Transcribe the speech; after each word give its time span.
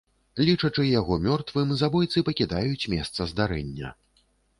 Лічачы 0.45 0.85
яго 0.99 1.17
мёртвым, 1.27 1.73
забойцы 1.81 2.23
пакідаюць 2.31 2.89
месца 2.95 3.29
здарэння. 3.33 3.93